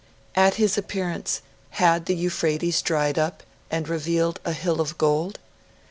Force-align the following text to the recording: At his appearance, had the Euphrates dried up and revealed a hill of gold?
At 0.33 0.55
his 0.55 0.79
appearance, 0.79 1.43
had 1.69 2.07
the 2.07 2.15
Euphrates 2.15 2.81
dried 2.81 3.19
up 3.19 3.43
and 3.69 3.87
revealed 3.87 4.39
a 4.43 4.51
hill 4.53 4.81
of 4.81 4.97
gold? 4.97 5.37